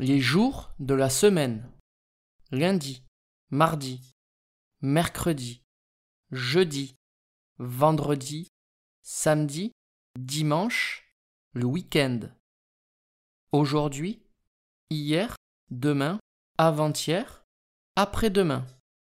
Les 0.00 0.18
jours 0.18 0.72
de 0.78 0.94
la 0.94 1.10
semaine. 1.10 1.70
Lundi, 2.52 3.04
mardi, 3.50 4.14
mercredi, 4.80 5.62
jeudi, 6.30 6.96
vendredi, 7.58 8.48
samedi, 9.02 9.72
dimanche, 10.18 11.12
le 11.52 11.66
week-end. 11.66 12.20
Aujourd'hui, 13.52 14.22
hier, 14.88 15.36
demain, 15.70 16.18
avant-hier, 16.56 17.44
après-demain. 17.94 18.66